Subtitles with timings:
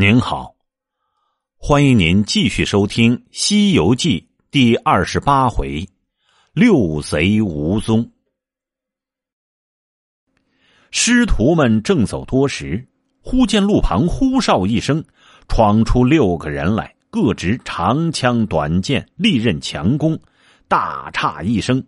[0.00, 0.54] 您好，
[1.58, 4.18] 欢迎您继续收听《西游记》
[4.50, 5.86] 第二十八回
[6.56, 8.10] “六贼无踪”。
[10.90, 12.88] 师徒们正走多时，
[13.20, 15.04] 忽见路旁呼哨一声，
[15.48, 20.18] 闯出六个人来，各执长枪短剑、利刃强弓，
[20.66, 21.84] 大诧一声：“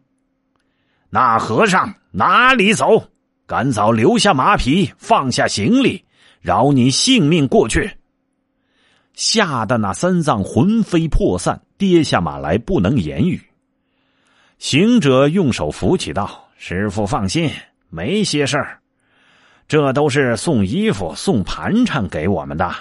[1.08, 3.08] 那和尚哪里走？
[3.46, 6.04] 赶早留下马匹，放下行李，
[6.42, 7.90] 饶你性命过去。”
[9.14, 13.40] 吓得那三藏魂飞魄散，跌下马来，不能言语。
[14.58, 17.50] 行者用手扶起道：“师傅放心，
[17.90, 18.80] 没些事儿。
[19.68, 22.74] 这都是送衣服、送盘缠给我们的。”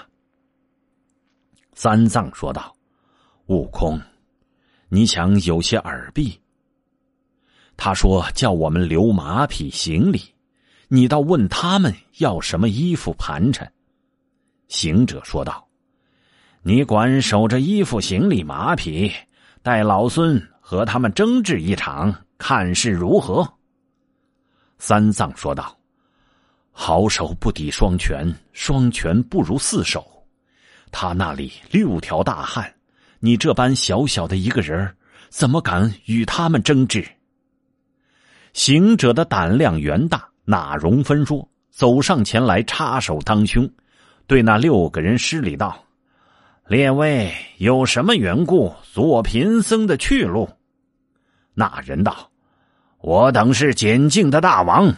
[1.76, 2.74] 三藏说道
[3.48, 4.00] ：“悟空，
[4.90, 6.40] 你想有些耳壁？
[7.76, 10.22] 他说叫我们留马匹行李，
[10.88, 13.70] 你倒问他们要什么衣服盘缠。”
[14.70, 15.68] 行者说道。
[16.64, 19.12] 你管守着衣服、行李、马匹，
[19.64, 23.52] 待老孙和他们争执一场，看是如何？
[24.78, 25.76] 三藏说道
[26.72, 30.06] ：“好手不抵双拳，双拳不如四手。
[30.92, 32.72] 他那里六条大汉，
[33.20, 34.96] 你这般小小的一个人
[35.30, 37.04] 怎么敢与他们争执？”
[38.54, 41.50] 行者的胆量原大，哪容分说？
[41.72, 43.68] 走上前来，插手当胸，
[44.28, 45.84] 对那六个人施礼道。
[46.72, 50.48] 列位有什么缘故阻我贫僧的去路？
[51.54, 52.32] 那人道
[53.04, 54.90] ：“我等是简净的大王，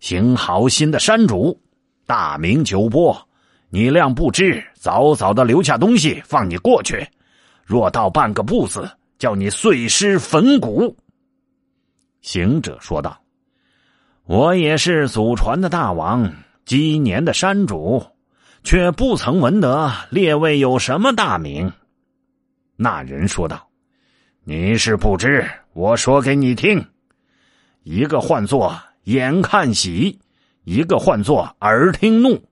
[0.00, 1.58] 行好心的山主，
[2.04, 3.16] 大名九波。
[3.70, 7.08] 你谅不知，早早的留下东西，放你过去。
[7.64, 8.86] 若到半个不字，
[9.18, 10.94] 叫你碎尸焚骨。”
[12.20, 13.18] 行者说道
[14.28, 16.30] ：“我也是祖传的大王，
[16.66, 18.04] 积年的山主。”
[18.62, 21.72] 却不曾闻得列位有什么大名。
[22.76, 23.68] 那人说道
[24.44, 26.84] ：“你是不知，我说给你听。
[27.82, 30.18] 一个唤作眼看喜，
[30.64, 32.42] 一个唤作耳听怒，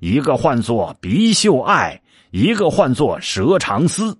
[0.00, 4.18] 一个唤作鼻嗅爱，一个唤作舌长思，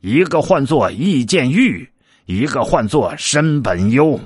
[0.00, 1.88] 一个唤作意见欲，
[2.24, 4.18] 一个唤作身本忧。”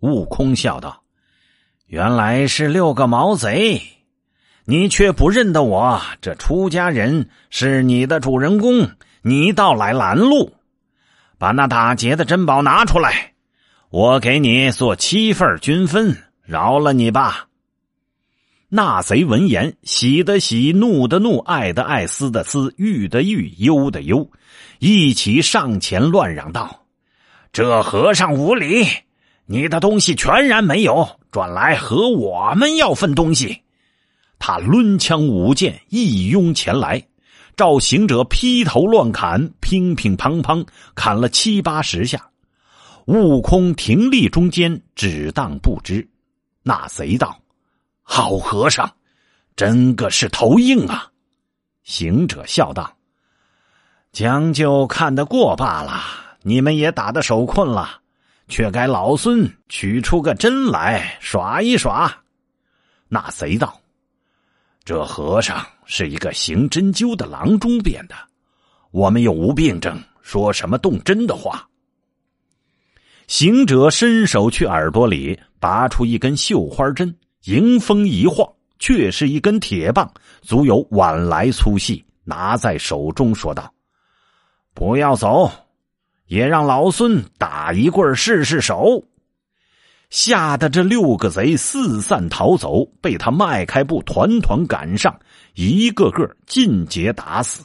[0.00, 1.04] 悟空笑道
[1.86, 3.80] ：“原来是六个毛贼。”
[4.64, 8.88] 你却不认得我，这出家人是你的主人公，
[9.22, 10.52] 你倒来拦路，
[11.36, 13.32] 把那打劫的珍宝拿出来，
[13.90, 17.48] 我给你做七份均分，饶了你吧。
[18.68, 24.30] 那贼闻言，喜的喜，怒的怒，爱的爱，思的思，欲的欲，忧的忧，
[24.78, 26.84] 一起上前乱嚷道
[27.52, 28.86] ：“这和尚无礼！
[29.44, 33.62] 你的东西全然没有，转来和我们要份东西。”
[34.44, 37.00] 他抡枪舞剑，一拥前来，
[37.54, 40.66] 照行者劈头乱砍，乒乒乓乓
[40.96, 42.28] 砍了七八十下。
[43.04, 46.04] 悟空停立中间，只当不知。
[46.64, 47.40] 那贼道
[48.02, 48.92] ：“好和尚，
[49.54, 51.06] 真个是头硬啊！”
[51.84, 52.92] 行者笑道
[54.10, 56.02] ：“将就看得过罢了。
[56.42, 58.00] 你们也打得手困了，
[58.48, 62.12] 却该老孙取出个针来耍一耍。”
[63.06, 63.78] 那贼道。
[64.84, 68.16] 这和尚是一个行针灸的郎中变的，
[68.90, 71.68] 我们又无病症，说什么动针的话？
[73.28, 78.46] 行者伸手去耳朵里拔出一根绣花针，迎风一晃，
[78.80, 83.72] 却是一根铁棒，足有碗来粗细，拿在手中说道
[84.74, 85.48] ：“不要走，
[86.26, 89.02] 也让老孙打一棍试试手。”
[90.12, 95.18] 吓得这六个贼四散逃走，被他迈开步，团团赶上，
[95.54, 97.64] 一个个尽皆打死，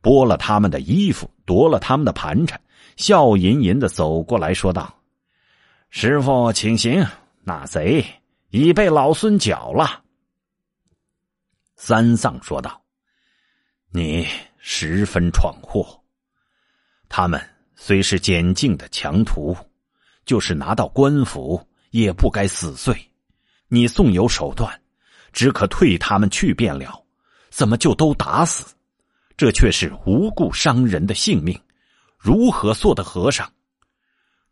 [0.00, 2.60] 剥了他们的衣服，夺了他们的盘缠，
[2.94, 4.94] 笑吟吟的走过来说道
[5.90, 7.04] ：“师傅，请行，
[7.42, 8.06] 那贼
[8.50, 10.04] 已被老孙缴了。”
[11.74, 12.80] 三藏说道
[13.90, 14.24] ：“你
[14.58, 16.00] 十分闯祸，
[17.08, 17.44] 他们
[17.74, 19.56] 虽是简净的强徒，
[20.24, 21.60] 就是拿到官府。”
[21.90, 23.10] 也不该死罪，
[23.68, 24.80] 你纵有手段，
[25.32, 27.04] 只可退他们去便了，
[27.50, 28.74] 怎么就都打死？
[29.36, 31.58] 这却是无故伤人的性命，
[32.18, 33.50] 如何做的和尚？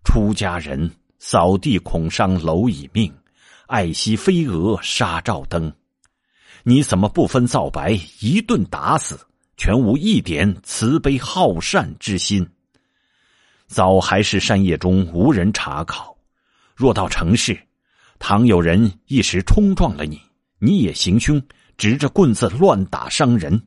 [0.04, 3.14] 出家人扫地恐伤蝼蚁命，
[3.66, 5.72] 爱惜飞蛾杀照灯。
[6.64, 9.18] 你怎么不分皂白，一顿打死，
[9.56, 12.48] 全无一点慈悲好善之心？
[13.66, 16.17] 早还是山野中无人查考。
[16.78, 17.60] 若到城市，
[18.20, 20.22] 倘有人一时冲撞了你，
[20.60, 21.42] 你也行凶，
[21.76, 23.60] 执着棍子乱打伤人，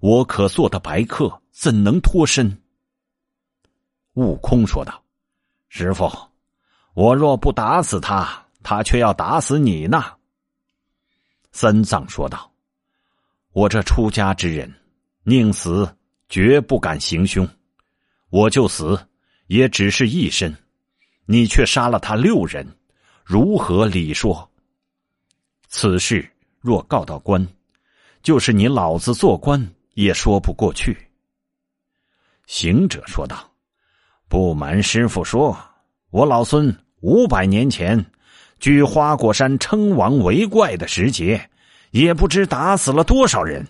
[0.00, 2.62] 我可做的白客怎能脱身？”
[4.16, 5.04] 悟空说道
[5.68, 6.10] ：“师傅，
[6.94, 10.02] 我若不打死他，他却要打死你呢。”
[11.52, 12.50] 三藏说道
[13.52, 14.74] ：“我这出家之人，
[15.24, 15.94] 宁死
[16.30, 17.46] 绝不敢行凶。
[18.30, 18.98] 我就死，
[19.48, 20.56] 也只是一身。
[21.32, 22.66] 你却杀了他六人，
[23.22, 24.50] 如何理说？
[25.68, 26.28] 此事
[26.58, 27.46] 若告到官，
[28.20, 30.98] 就是你老子做官也说不过去。”
[32.48, 33.48] 行者说道
[34.28, 35.56] ：“不瞒师傅说，
[36.10, 38.04] 我老孙五百年前。”
[38.58, 41.48] 居花果山称王为怪的时节，
[41.92, 43.66] 也不知打死了多少人。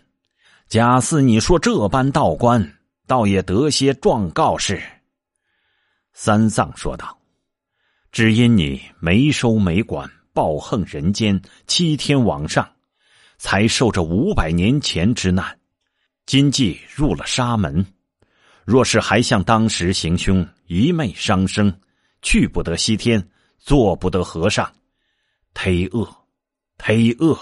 [0.67, 4.83] 假似你说这般道观，倒也得些状告示。
[6.13, 7.17] 三藏说道
[8.13, 12.69] ：“只因你没收没管，暴横人间，欺天罔上，
[13.39, 15.59] 才受这五百年前之难。
[16.27, 17.87] 今既入了沙门，
[18.65, 21.73] 若是还像当时行凶，一昧伤生，
[22.23, 23.29] 去不得西天，
[23.59, 24.71] 做不得和尚。”
[25.55, 26.09] 忒恶，
[26.79, 27.37] 忒恶！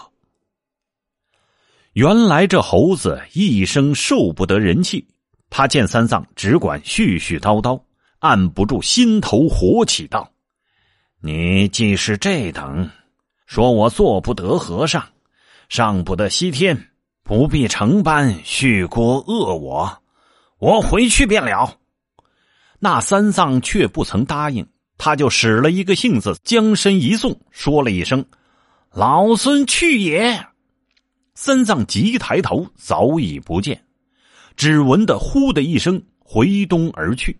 [1.92, 5.06] 原来这猴子一生受不得人气，
[5.50, 7.82] 他见三藏只管絮絮叨叨，
[8.20, 10.32] 按不住心头火起，道
[11.20, 12.90] ：“你既是这等，
[13.46, 15.04] 说我做不得和尚，
[15.68, 16.90] 上不得西天，
[17.24, 20.02] 不必成班续锅恶我，
[20.58, 21.78] 我回去便了。”
[22.78, 24.66] 那三藏却不曾答应。
[25.00, 28.24] 他就使了一个性子，将身一送，说了一声
[28.90, 30.44] ：“老孙去也。”
[31.34, 33.84] 三藏急抬头，早已不见，
[34.56, 37.38] 只闻得“呼”的一声，回东而去，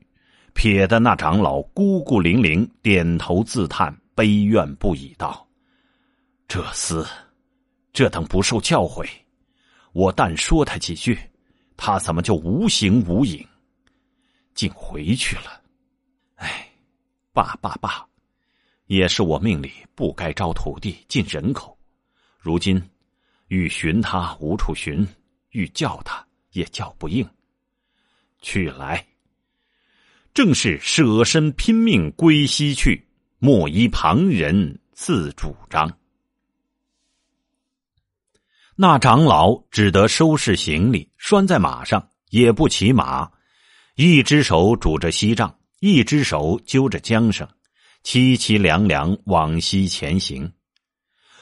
[0.59, 5.47] 撇得那长老孤孤零零，点头自叹，悲怨不已，道
[6.49, 7.09] ：“这厮，
[7.93, 9.09] 这等不受教诲，
[9.93, 11.17] 我但说他几句，
[11.77, 13.47] 他怎么就无形无影，
[14.53, 15.63] 竟回去了？
[16.35, 16.69] 哎。”
[17.33, 18.05] 罢罢罢，
[18.87, 21.79] 也是我命里不该招徒弟进人口。
[22.37, 22.83] 如今
[23.47, 25.07] 欲寻他无处寻，
[25.51, 27.25] 欲叫他也叫不应。
[28.41, 29.07] 去来，
[30.39, 33.09] 正是舍身拼命归西去，
[33.41, 35.99] 莫依旁人自主张。
[38.77, 43.29] 那长老只得收拾行李，拴在马上，也不骑马，
[43.97, 45.53] 一只手拄着锡杖。
[45.81, 47.49] 一只手揪着缰绳，
[48.05, 50.53] 凄凄凉凉往西前行。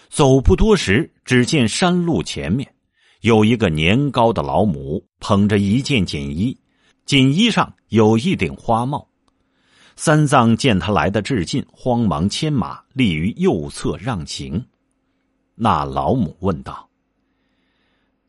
[0.08, 2.74] 走不多时，只见山路前面
[3.20, 6.58] 有一个年高的老母，捧着一件锦衣，
[7.06, 9.08] 锦衣上有一顶花帽。
[9.94, 14.66] 三藏见他来的至近，慌忙牵马立于右侧让行。
[15.54, 16.90] 那老母问道：“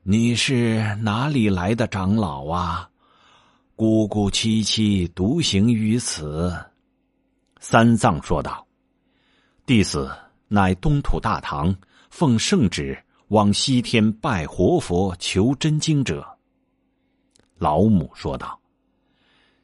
[0.04, 2.90] 你是哪里来的长老啊？”
[3.76, 6.56] 孤孤凄凄独行于此，
[7.60, 8.66] 三藏说道
[9.66, 10.10] ：“弟子
[10.48, 11.76] 乃东土大唐
[12.10, 12.98] 奉圣旨
[13.28, 16.26] 往西天拜活佛求真经者。”
[17.60, 18.60] 老母说道：“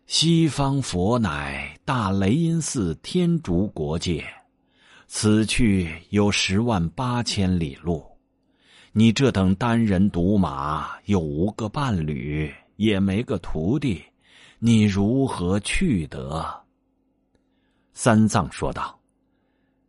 [0.05, 4.25] 西方佛乃大雷音寺天竺国界，
[5.07, 8.05] 此去有十万八千里路，
[8.91, 14.03] 你这等单人独马，又无个伴侣。”也没个徒弟，
[14.57, 16.63] 你如何去得？
[17.93, 18.99] 三藏说道：“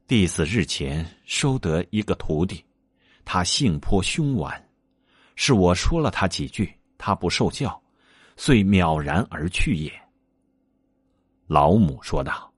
[0.06, 2.62] 弟子日前收得一个徒弟，
[3.24, 4.68] 他性颇凶顽，
[5.34, 7.82] 是我说了他几句，他不受教，
[8.36, 9.90] 遂渺然而去也。”
[11.46, 12.50] 老母说道：“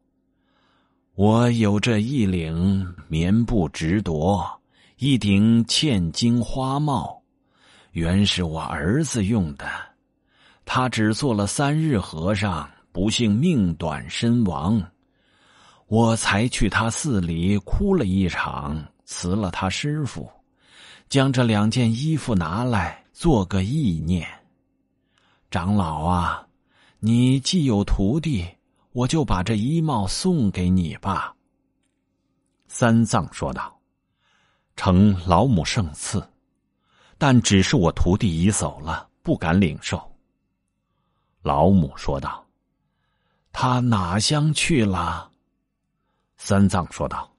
[1.14, 4.60] 我有这一领棉布直铎，
[4.98, 7.22] 一顶嵌金花帽，
[7.92, 9.66] 原是我儿子用的。”
[10.64, 14.82] 他只做了三日和尚，不幸命短身亡。
[15.86, 20.28] 我才去他寺里哭了一场，辞了他师傅，
[21.08, 24.26] 将这两件衣服拿来做个意念。
[25.48, 26.44] 长老啊，
[26.98, 28.44] 你既有徒弟，
[28.96, 31.36] 我就把这衣帽送给你吧。
[32.66, 33.78] 三藏说道
[34.74, 36.26] ：“承老母圣赐，
[37.18, 40.00] 但只是我徒弟已走了，不敢领受。”
[41.44, 42.42] 老母说道
[43.52, 45.30] ：“他哪乡去了？”
[46.38, 47.30] 三藏说道：“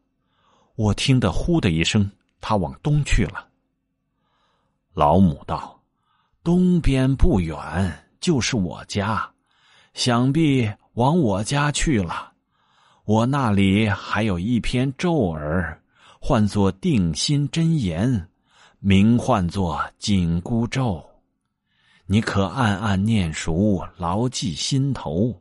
[0.77, 2.07] 我听得呼的一声，
[2.39, 3.49] 他往东去了。”
[4.93, 5.81] 老母道
[6.43, 9.27] ：“东边不远就是我家，
[9.95, 12.33] 想必往我家去了。
[13.05, 15.79] 我那里还有一篇咒儿，
[16.19, 18.27] 唤作定心真言，
[18.79, 21.07] 名唤作紧箍咒。
[22.07, 25.39] 你可暗暗念熟，牢记心头，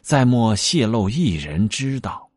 [0.00, 2.28] 再莫泄露一人知道。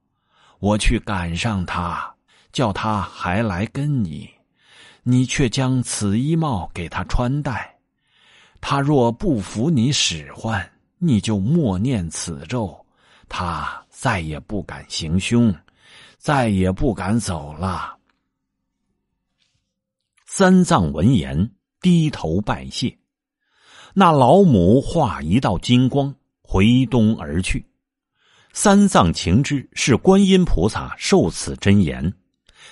[0.59, 2.13] 我去赶上他，
[2.51, 4.29] 叫他还来跟你，
[5.01, 7.75] 你却将此衣帽给他穿戴。
[8.61, 10.70] 他若不服你使唤，
[11.03, 12.85] 你就默念此咒，
[13.27, 15.51] 他再也不敢行凶，
[16.19, 17.97] 再也不敢走了。
[20.27, 22.95] 三藏闻言，低头拜谢。
[23.95, 27.65] 那老母化一道金光，回东而去。
[28.53, 32.13] 三藏情知是观音菩萨受此真言，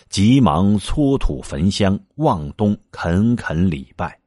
[0.07, 4.19] 急忙搓土焚香，望东恳恳礼拜。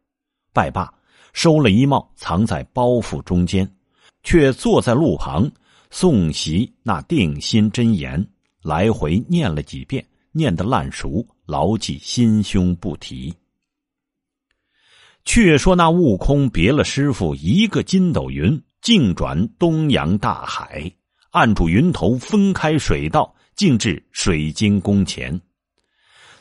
[0.53, 0.93] 拜罢，
[1.33, 3.73] 收了衣帽，藏在包袱中间，
[4.23, 5.51] 却坐在路旁
[5.91, 8.27] 诵习那定心真言，
[8.63, 11.27] 来回念了几遍，念得烂熟。
[11.45, 13.35] 牢记心胸不提。
[15.25, 20.91] 却说那悟空别了师傅一个筋斗云，径转东洋大海，
[21.31, 25.39] 按住云头，分开水道，径至水晶宫前。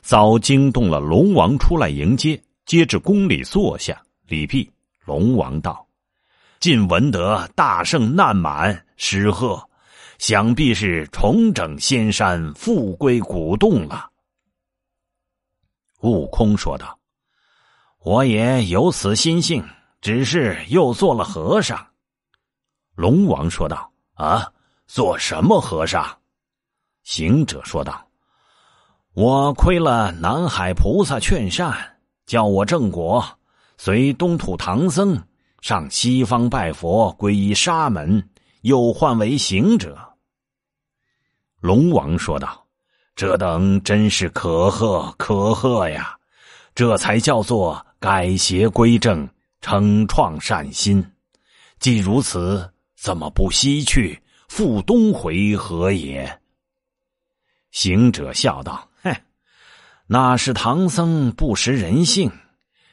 [0.01, 4.71] 早惊动了龙王出来迎接，接至宫里坐下，礼毕。
[5.05, 5.85] 龙王道
[6.61, 9.67] ：“晋闻得大圣难满，失贺，
[10.19, 14.11] 想必是重整仙山，复归古洞了。”
[16.01, 16.99] 悟空说道
[18.05, 19.67] ：“我也有此心性，
[20.01, 21.83] 只是又做了和尚。”
[22.93, 24.47] 龙王说道：“啊，
[24.85, 26.15] 做什么和尚？”
[27.01, 28.07] 行者说道
[29.13, 31.75] ：“我亏了南海菩萨劝善，
[32.27, 33.25] 叫我正果，
[33.79, 35.19] 随东土唐僧
[35.61, 38.29] 上西方拜佛，皈依沙门，
[38.61, 39.97] 又换为行者。”
[41.61, 42.57] 龙王说道。
[43.13, 46.17] 这等真是可贺可贺呀！
[46.73, 49.29] 这才叫做改邪归正、
[49.61, 51.05] 惩创善心。
[51.77, 56.39] 既如此，怎么不西去复东回何也？
[57.69, 59.13] 行者笑道：“哼，
[60.07, 62.31] 那是唐僧不识人性，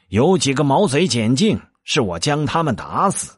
[0.08, 1.58] 有几个毛贼简净，
[1.90, 3.32] 是我将他们打死，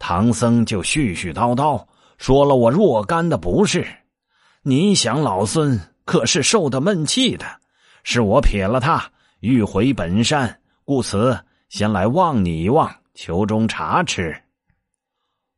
[0.00, 1.86] 唐僧就絮絮叨叨
[2.18, 3.86] 说了我若干的不是。
[4.62, 7.46] 你想，老孙？”可是受的闷气的，
[8.02, 14.36] 是我撇了他，欲回本山，故此先来望你一望，求中茶吃。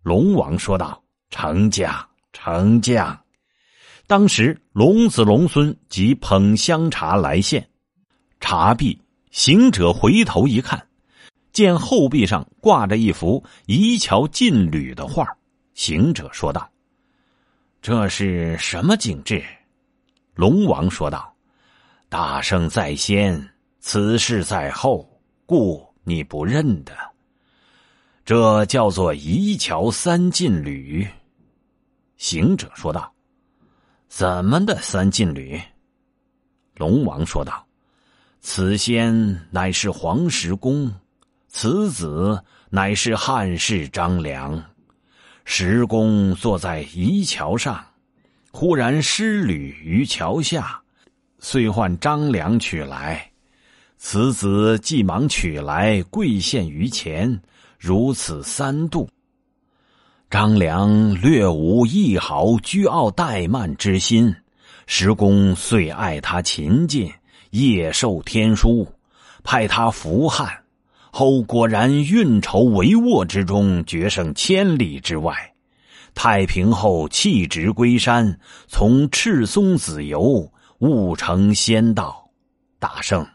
[0.02, 3.18] 龙王说道：“丞相，丞相。”
[4.06, 7.66] 当时龙子龙孙即捧香茶来献，
[8.38, 9.00] 茶毕，
[9.30, 10.86] 行者回头一看，
[11.56, 15.26] 见后壁上挂着一幅移桥进旅的画。
[15.72, 16.70] 行者说道
[17.80, 19.42] ：“这是什么景致？”
[20.36, 21.34] 龙王说道
[22.10, 23.42] ：“大圣在先，
[23.80, 25.10] 此事在后，
[25.46, 26.92] 故你不认得。
[28.22, 31.08] 这叫做移桥三进旅。”
[32.18, 33.10] 行者说道
[34.08, 35.58] ：“怎么的三进旅？”
[36.76, 37.66] 龙王说道
[38.42, 40.94] ：“此仙乃是黄石公，
[41.58, 44.62] 此子乃是汉室张良。
[45.46, 47.82] 石公坐在移桥上。”
[48.52, 50.78] 忽然失旅于桥下，
[51.38, 53.30] 遂唤张良取来。
[53.96, 57.40] 此子既忙取来，跪献于前，
[57.78, 59.08] 如此三度。
[60.28, 64.34] 张良略无一毫倨傲怠慢之心，
[64.86, 67.10] 石公遂爱他勤进，
[67.48, 68.86] 夜受天书，
[69.42, 70.65] 派他扶汉。
[71.18, 75.34] 后果然运筹帷幄之中，决胜千里之外。
[76.14, 82.28] 太平后弃职归山，从赤松子游，悟成仙道。
[82.78, 83.26] 大圣，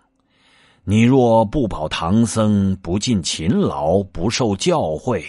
[0.83, 5.25] 你若不保唐僧，不尽勤劳，不受教诲，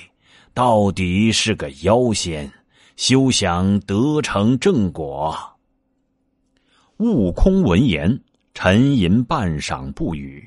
[0.52, 2.52] 到底是个妖仙，
[2.96, 5.34] 休想得成正果。
[6.98, 8.20] 悟空闻言，
[8.52, 10.46] 沉吟半晌不语。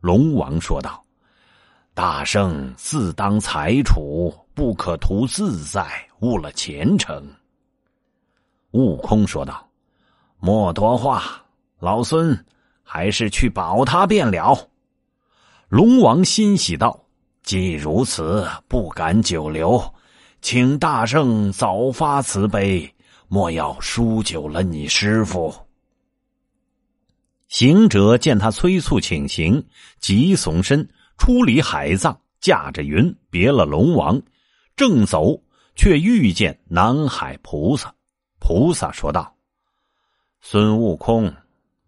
[0.00, 1.03] 龙王说道
[1.94, 5.84] ：“大圣自当裁处。”不可图自在，
[6.20, 7.28] 误了前程。
[8.70, 9.68] 悟空说道
[10.38, 11.44] ：“莫多话，
[11.80, 12.46] 老孙
[12.84, 14.56] 还是去保他便了。”
[15.68, 17.04] 龙王欣喜道
[17.42, 19.92] ：“既如此，不敢久留，
[20.40, 22.94] 请大圣早发慈悲，
[23.26, 25.52] 莫要输久了你师傅。”
[27.50, 29.66] 行者见他催促请行，
[29.98, 34.20] 急耸身出离海藏，驾着云别了龙王。
[34.76, 35.40] 正走，
[35.76, 37.94] 却遇见南海菩萨。
[38.40, 39.36] 菩萨说道
[40.42, 41.32] ：“孙悟空，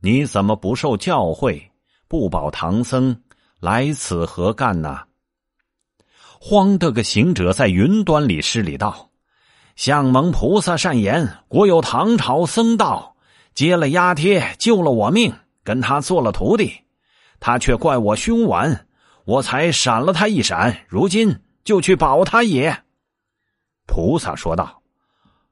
[0.01, 1.61] 你怎么不受教诲，
[2.09, 3.23] 不保唐僧
[3.61, 5.01] 来此何干呢？
[6.41, 9.11] 慌得个行者在云端里施礼道
[9.75, 13.17] ：“相蒙菩萨善言，国有唐朝僧道
[13.53, 16.73] 接了压贴，救了我命，跟他做了徒弟，
[17.41, 18.86] 他却怪我凶顽，
[19.27, 22.85] 我才闪了他一闪，如今就去保他也。”
[23.87, 24.83] 菩萨说道：“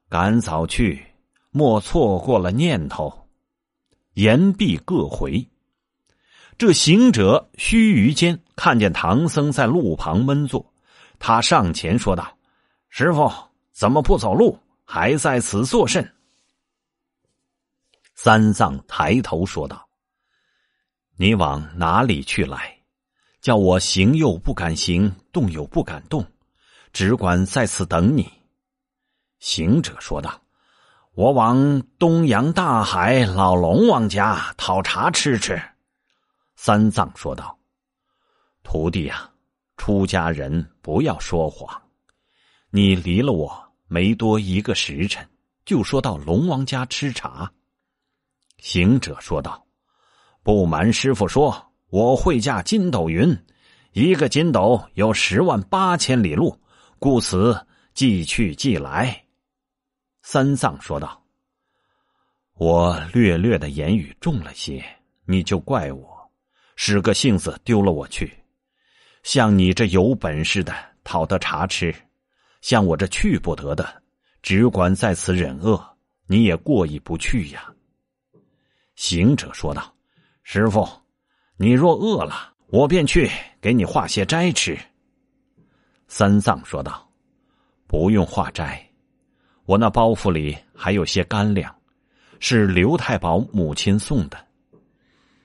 [0.08, 1.04] 赶早去，
[1.50, 3.28] 莫错过了念头。”
[4.14, 5.46] 言毕，各回。
[6.56, 10.72] 这行者须臾间看见唐僧在路旁闷坐。
[11.18, 12.38] 他上前说道
[12.88, 13.28] ：“师傅，
[13.72, 16.08] 怎么不走路，还在此作甚？”
[18.14, 19.88] 三藏抬头说道
[21.18, 22.73] ：“你往哪里去来？
[23.44, 26.24] 叫我行又不敢行，动又不敢动，
[26.94, 28.32] 只管在此等你。”
[29.38, 30.40] 行者说道
[31.12, 35.60] ：“我往东洋大海老龙王家讨茶吃吃。”
[36.56, 37.58] 三藏说道
[38.64, 39.30] ：“徒弟呀。”
[39.76, 41.82] 出家人不要说谎，
[42.70, 45.28] 你离了我没多一个时辰，
[45.66, 47.52] 就说到龙王家吃茶。
[48.58, 49.66] 行者说道
[50.44, 53.38] ：“不瞒师傅说，我会驾筋斗云，
[53.92, 56.60] 一个筋斗有十万八千里路，
[56.98, 57.56] 故此
[57.92, 59.26] 即去即来。”
[60.20, 61.22] 三藏说道
[62.58, 64.84] ：“我略略的言语重了些，
[65.24, 66.32] 你就怪我，
[66.74, 68.42] 使个性子丢了我去。”
[69.22, 70.74] 像你这有本事的
[71.04, 71.94] 讨得茶吃，
[72.60, 74.02] 像我这去不得的，
[74.42, 75.80] 只管在此忍饿，
[76.26, 77.72] 你也过意不去呀。
[78.96, 79.94] 行者说道
[80.42, 80.84] ：“师傅，
[81.56, 83.30] 你若饿了，我便去
[83.60, 84.78] 给你化些斋吃。”
[86.08, 87.08] 三藏说道
[87.86, 88.88] ：“不用化斋，
[89.64, 91.74] 我那包袱里还有些干粮，
[92.40, 94.36] 是刘太保母亲送的。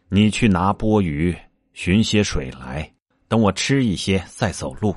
[0.10, 1.36] 你去拿钵盂，
[1.74, 2.92] 寻些水来。”
[3.30, 4.96] 等我吃一些，再走路。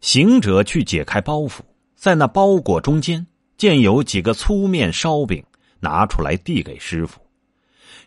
[0.00, 1.58] 行者去解开包袱，
[1.96, 3.26] 在那包裹中间
[3.56, 5.44] 见有几个粗面烧饼，
[5.80, 7.20] 拿出来递给师傅。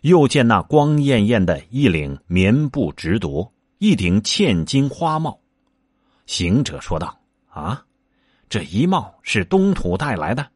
[0.02, 5.38] 又见那光艳艳的一领棉布直铎，一顶嵌金花帽。
[6.26, 7.18] 行者说道
[7.50, 7.84] ：“啊，
[8.48, 10.46] 这一帽是东土带来的。”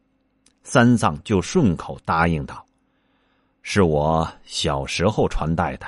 [0.63, 2.65] 三藏就顺口答应道
[3.61, 5.85] ：“是我小时候传戴的。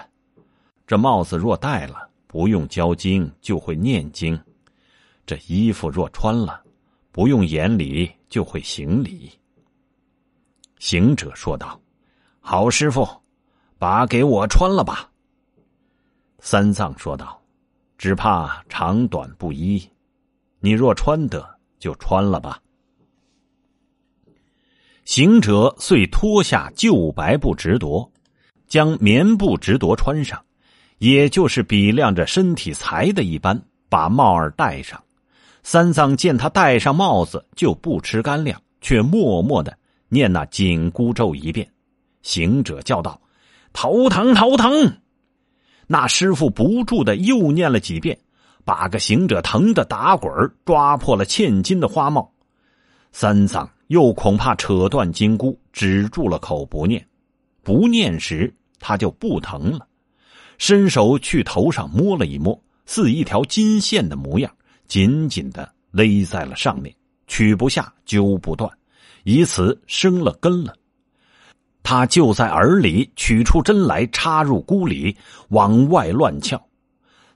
[0.86, 4.38] 这帽子若戴了。”不用教经就会念经，
[5.26, 6.62] 这衣服若穿了，
[7.10, 9.32] 不用言礼就会行礼。
[10.78, 11.80] 行者说道
[12.42, 13.08] ：“好师傅，
[13.78, 15.10] 把给我穿了吧。”
[16.40, 17.42] 三藏说道
[17.98, 19.82] ：“只怕长短不一，
[20.60, 21.48] 你若穿得，
[21.80, 22.60] 就穿了吧。”
[25.06, 28.12] 行者遂脱下旧白布直夺，
[28.68, 30.44] 将棉布直夺穿上。
[31.00, 35.00] 也就是比量着身体裁的一般，把帽儿戴上。
[35.62, 39.78] 三藏见他戴上帽子就不吃干粮，却默默的
[40.10, 41.72] 念那紧箍咒一遍。
[42.24, 43.22] 行者叫道
[43.80, 44.98] ：“头疼，头疼！”
[45.86, 48.18] 那师傅不住的又念了几遍，
[48.66, 50.32] 把个行者疼得打滚
[50.66, 52.34] 抓破了嵌金的花帽。
[53.12, 57.08] 三藏又恐怕扯断金箍，止住了口不念。
[57.62, 59.88] 不念时，他就不疼了。
[60.58, 64.52] 伸手去头上摸了一摸，似一条金线的模样，
[64.88, 66.92] 紧紧的勒在了上面，
[67.28, 68.68] 取不下，揪不断，
[69.24, 70.76] 以此生了根了。
[71.90, 75.16] 他就在耳里取出针来，插入箍里，
[75.52, 76.62] 往外乱撬。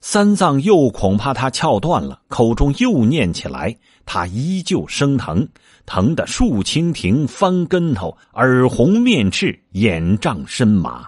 [0.01, 3.73] 三藏又恐怕他撬断了，口中又念起来，
[4.05, 5.47] 他依旧生疼，
[5.85, 11.07] 疼得竖蜻蜓，翻跟头，耳红面赤，眼胀身麻。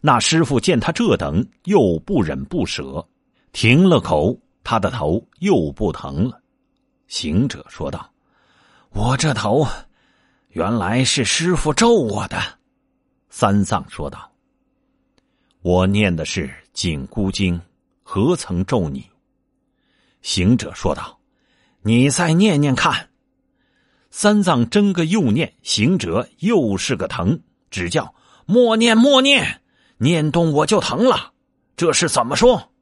[0.00, 3.04] 那师傅见他这等，又不忍不舍，
[3.50, 6.38] 停了口，他的头又不疼了。
[7.08, 8.08] 行者说道
[8.94, 9.66] ：“我这头，
[10.52, 12.40] 原来是师傅咒我的。”
[13.28, 14.32] 三藏说道
[15.62, 17.60] ：“我念的是紧箍经，
[18.02, 19.10] 何曾咒你？”
[20.22, 21.18] 行者说道
[21.82, 23.10] ：“你再念念看。”
[24.10, 29.62] 三藏真个又念，行者又是个疼，只叫默念默念。
[29.96, 31.32] 念动我就疼了，
[31.76, 32.72] 这是怎么说？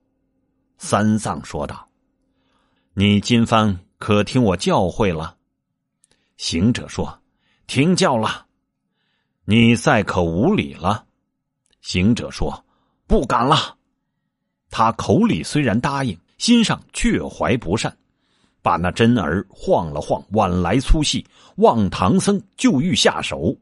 [0.78, 1.88] 三藏说道
[2.94, 5.36] ：“你今番可听我教诲了？”
[6.38, 7.19] 行者说
[7.70, 8.46] ：“听教了。”
[9.46, 11.04] 你再可无礼了？
[11.80, 12.64] 行者说
[13.06, 13.76] ：“不敢了。”
[14.70, 17.96] 他口里虽然答应，心上却怀不善，
[18.60, 21.24] 把那针儿晃了晃，晚来粗细，
[21.56, 23.56] 望唐僧就欲下手。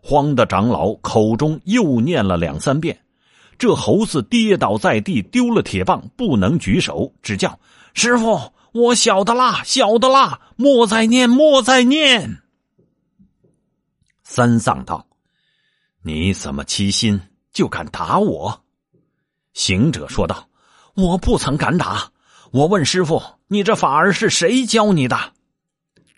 [0.00, 2.96] 慌的长老口中又念了两三遍，
[3.58, 7.58] 这猴子跌倒在地，丢了铁棒，不能举手，只叫
[7.92, 12.40] ：“师傅，我晓得啦，晓得啦，莫再念，莫再念。”
[14.30, 15.06] 三藏道
[16.04, 17.18] ：“你怎么欺心，
[17.50, 18.62] 就敢打我？”
[19.54, 20.50] 行者说道
[20.94, 22.12] ：“我不曾敢打。
[22.52, 25.32] 我问师傅，你这法儿是谁教你的？”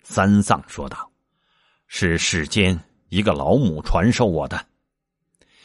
[0.03, 1.09] 三藏说道
[1.87, 4.65] ：“是世间一个老母传授我的。”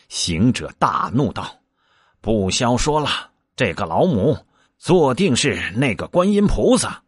[0.08, 1.58] 行者大怒道
[2.22, 3.10] ：“不消说了，
[3.56, 4.38] 这个老母
[4.78, 7.02] 坐定是那个观音菩萨，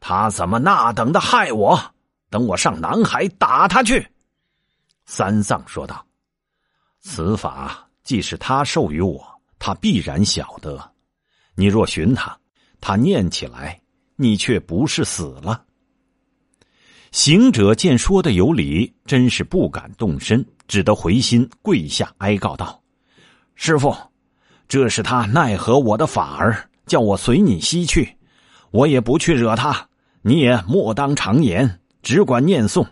[0.00, 1.80] 他怎么那等的害我？
[2.28, 4.08] 等我上南海打他去。”
[5.12, 6.06] 三藏说道
[7.02, 9.20] ：“此法既是他授予我，
[9.58, 10.92] 他必然晓得。
[11.56, 12.38] 你若寻他，
[12.80, 13.80] 他念起来，
[14.14, 15.64] 你却不是死了。”
[17.10, 22.80] 行者见说的有理，真是不敢动身，只得回心跪下哀告道
[23.56, 23.92] ：“师傅，
[24.68, 28.16] 这是他奈何我的法儿，叫我随你西去，
[28.70, 29.88] 我也不去惹他。
[30.22, 32.86] 你也莫当常言，只管念诵，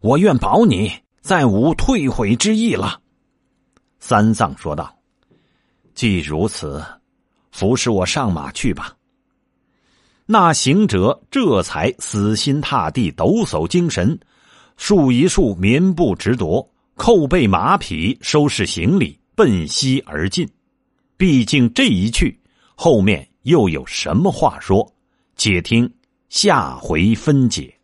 [0.00, 0.90] 我愿保你，
[1.22, 3.00] 再无退悔之意了。”
[3.98, 4.94] 三藏说道
[5.94, 6.84] ：“既如此，
[7.50, 8.94] 服侍我上马去吧。”
[10.26, 14.18] 那行者这才死心塌地，抖擞精神，
[14.76, 20.48] 束一束棉布直夺，扣备马匹，收拾行李，奔西而进。
[21.16, 22.40] 毕竟这一去，
[22.74, 24.90] 后面又有什么话说？
[25.36, 25.92] 且听
[26.28, 27.74] 下回分解。